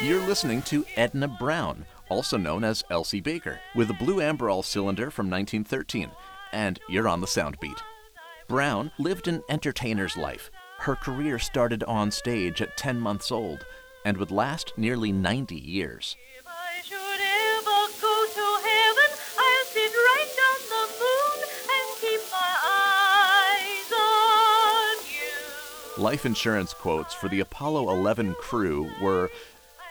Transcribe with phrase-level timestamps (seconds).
[0.00, 5.10] You're listening to Edna Brown, also known as Elsie Baker, with a blue Amberol cylinder
[5.10, 6.08] from 1913,
[6.52, 7.80] and you're on the soundbeat.
[8.46, 10.52] Brown lived an entertainer's life.
[10.78, 13.66] Her career started on stage at 10 months old
[14.04, 16.16] and would last nearly 90 years.
[16.38, 21.38] If I should ever go to heaven, I'll sit right down the moon
[21.74, 22.54] and keep my
[23.50, 26.02] eyes on you.
[26.04, 29.28] Life insurance quotes for the Apollo 11 crew were,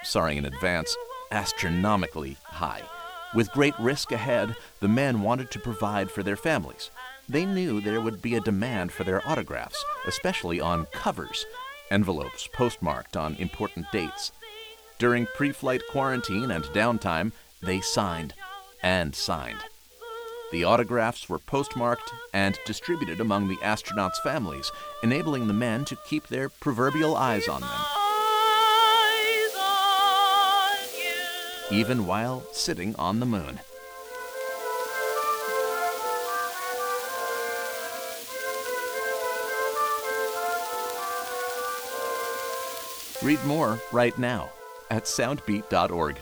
[0.04, 0.96] sorry in advance,
[1.32, 2.82] astronomically high.
[3.36, 6.90] With great risk ahead, the men wanted to provide for their families.
[7.30, 11.46] They knew there would be a demand for their autographs, especially on covers,
[11.92, 14.32] envelopes postmarked on important dates.
[14.98, 18.34] During pre flight quarantine and downtime, they signed
[18.82, 19.64] and signed.
[20.52, 24.72] The autographs were postmarked and distributed among the astronauts' families,
[25.04, 27.82] enabling the men to keep their proverbial eyes on them,
[31.72, 33.60] even while sitting on the moon.
[43.24, 44.50] Read more right now
[44.90, 46.22] at soundbeat.org.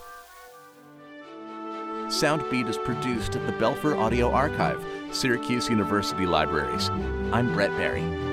[2.07, 6.89] Soundbeat is produced at the Belfer Audio Archive, Syracuse University Libraries.
[7.33, 8.24] I'm Brett Barry.